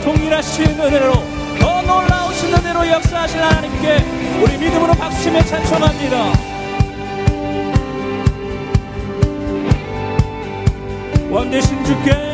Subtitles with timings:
[0.00, 1.12] 동일하신 은혜로
[1.60, 4.04] 더 놀라우신 은혜로 역사하신 하나님께
[4.42, 6.32] 우리 믿음으로 박수치며 찬송합니다.
[11.30, 12.32] 원대신 주께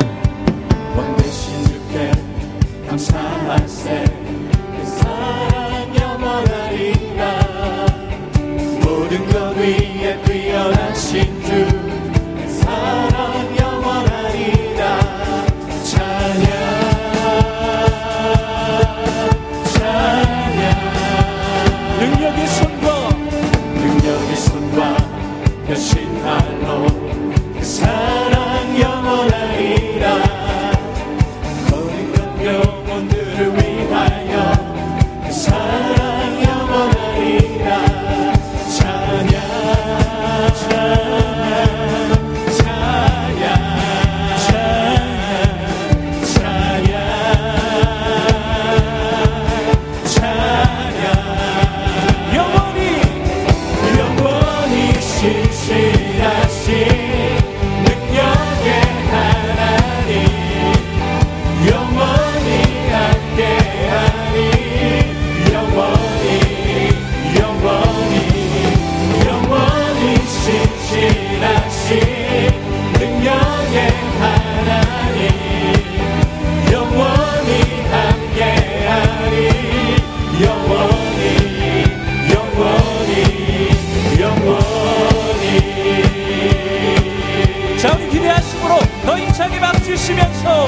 [90.20, 90.66] your soul.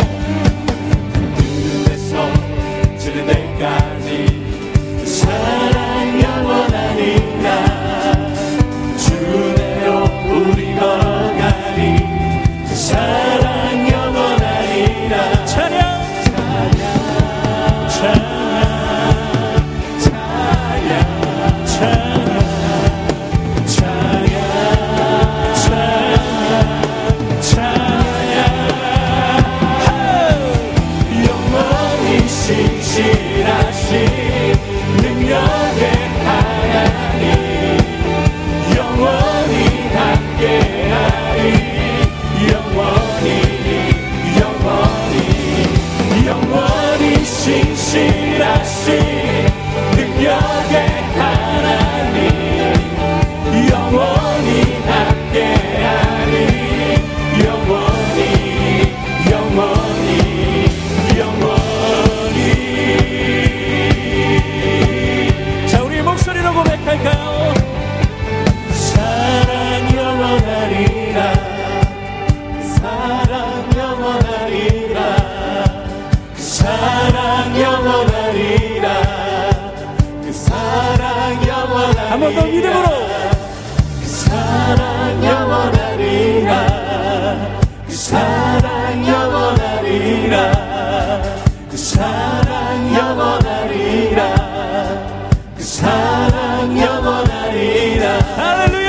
[1.37, 2.37] Do this song
[2.99, 3.92] till they got.
[77.13, 78.89] 사랑 영원하리라.
[80.25, 82.11] 그 사랑 영원하리라.
[82.11, 82.89] 한번 더 믿음으로.
[84.01, 86.67] 그 사랑 영원하리라.
[87.87, 90.53] 그 사랑 영원하리라.
[91.71, 94.35] 그 사랑 영원하리라.
[95.55, 98.19] 그 사랑 영원하리라.
[98.37, 98.82] 할렐루야.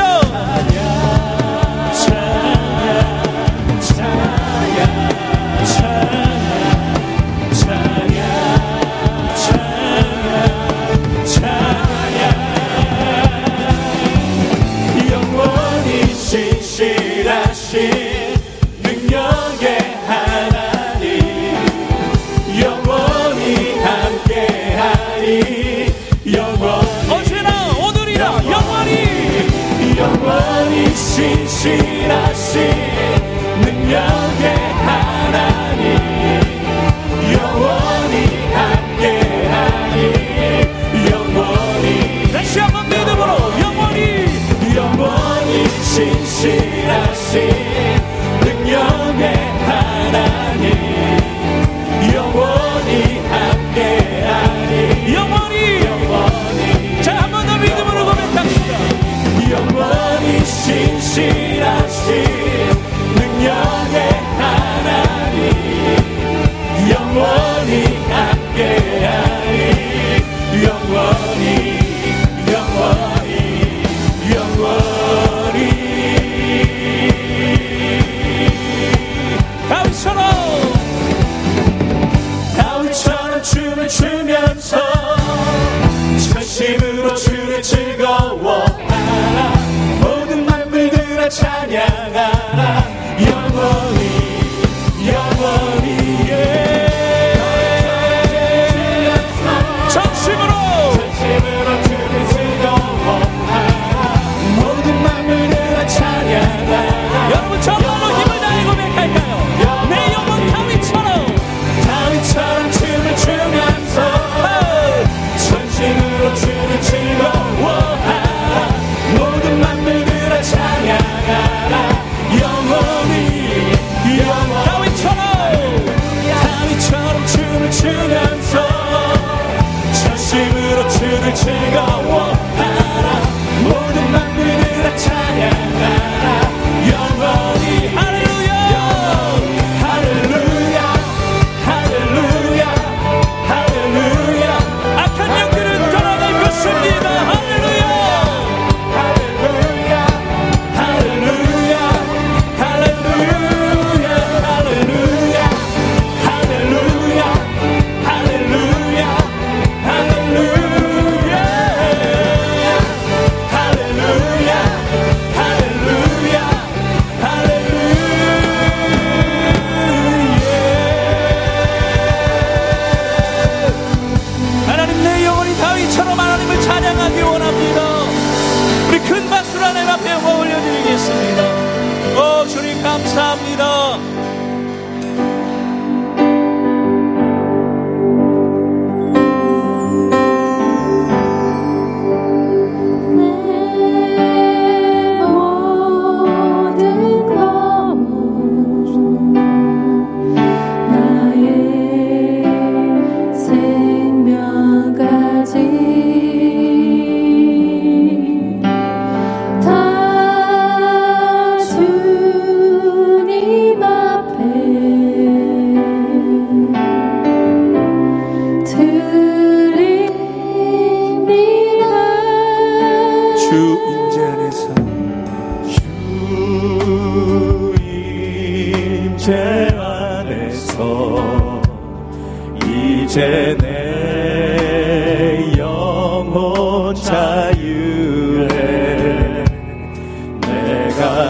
[131.44, 132.33] 즐거워.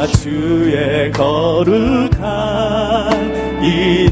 [0.08, 2.14] 주의 거룩한
[3.64, 4.03] 이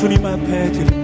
[0.00, 0.99] 주님 앞에 드립니다.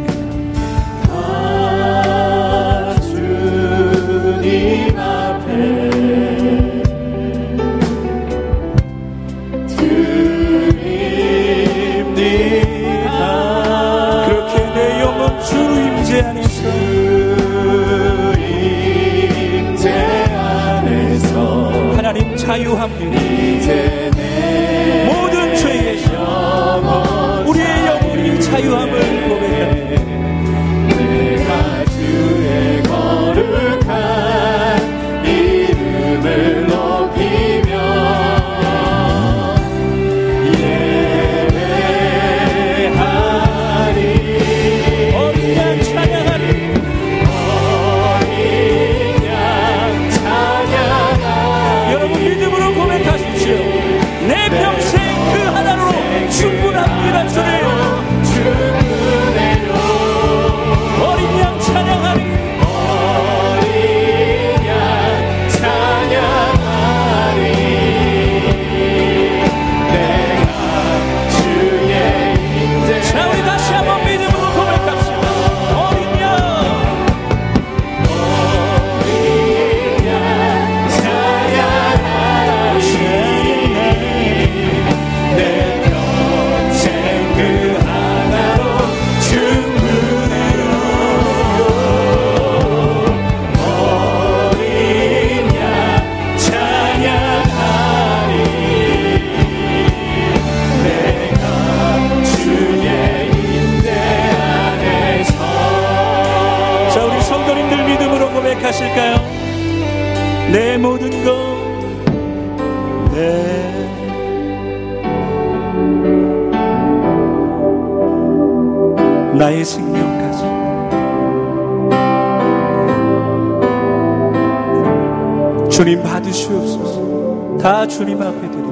[125.76, 127.58] 주님 받으시옵소서.
[127.58, 128.66] 다 주님 앞에 드립니다.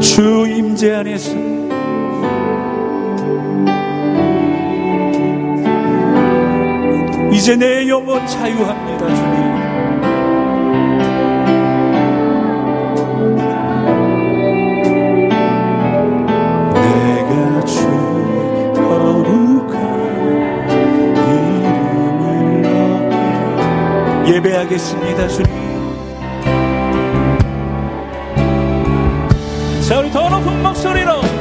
[0.00, 1.30] 주 임재 안에서
[7.32, 9.39] 이제 내 영혼 자유합니다, 주님.
[24.70, 25.46] 알겠습니다, 주님.
[29.88, 31.39] 자, 우리 더 높은 목소리로.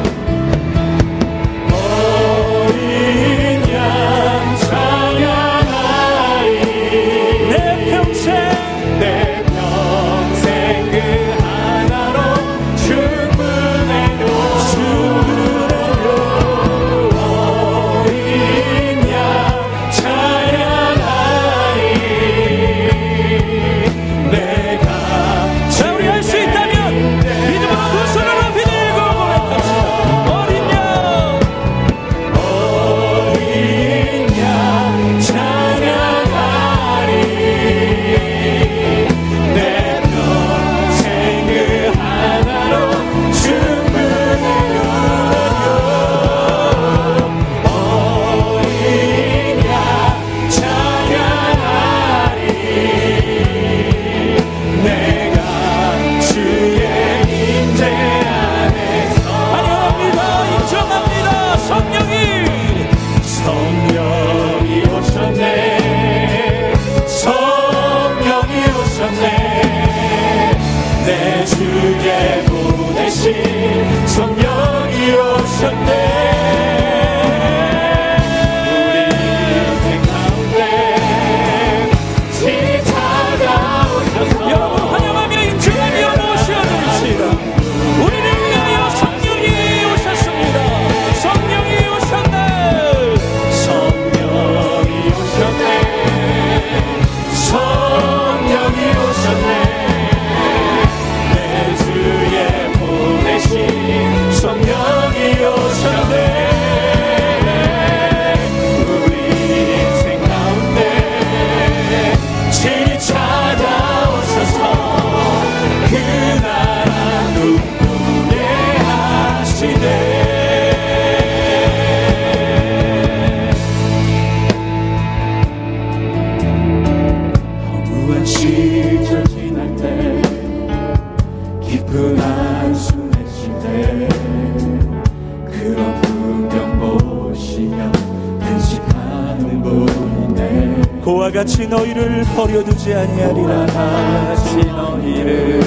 [141.04, 143.66] 고와 같이 너희를 버려두지 아니하리라.
[143.68, 145.60] 같이 너희를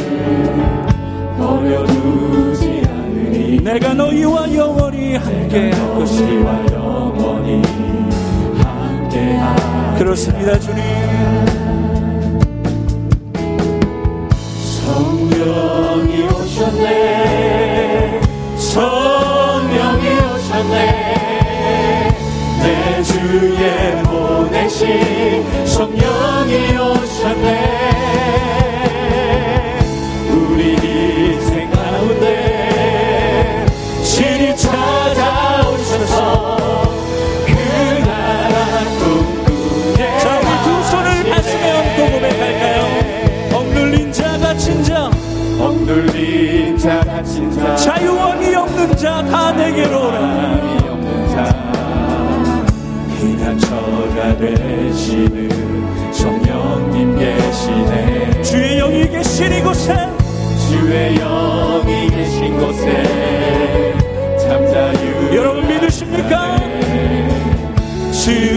[1.38, 3.60] 버려두지 않으리.
[3.62, 7.62] 내가 너희와 영원히 함께 할 것이와 영원히
[8.58, 10.82] 함께 하 그렇습니다 주님.
[14.84, 18.20] 성령이 오셨네.
[18.58, 21.12] 성령이 오셨네.
[22.62, 24.02] 내 주의
[25.66, 27.81] 성령이 오셨네.
[66.12, 66.58] 주가
[68.12, 68.51] 주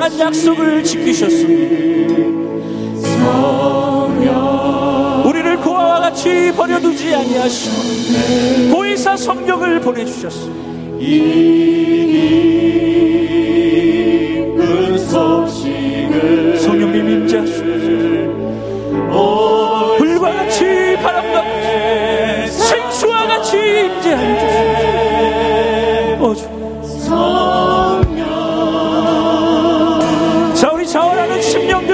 [0.00, 2.14] 향한 약속을 지키셨습니다.
[5.26, 10.58] 우리를 고아와 같이 버려두지 아니하시고 보이사 성령을 보내주셨습니다.
[30.90, 31.86] 자원하는 심령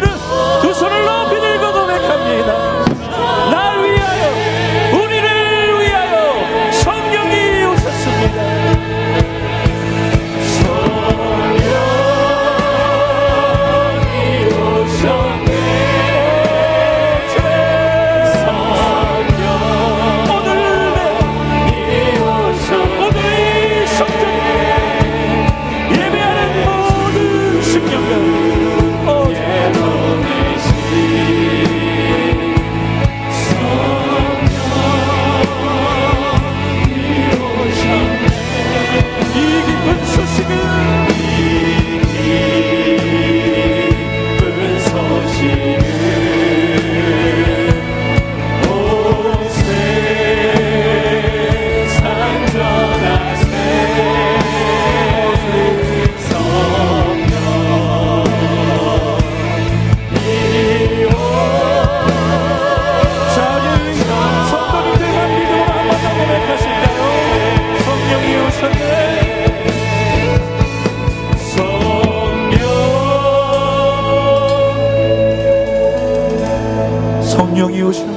[77.57, 78.13] 성령이 오셨나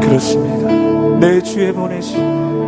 [0.00, 1.18] 그렇습니다.
[1.18, 2.59] 내 주에 보내시오